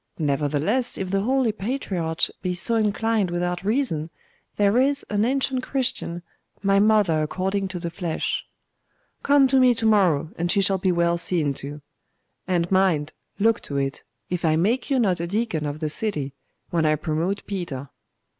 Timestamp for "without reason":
3.29-4.09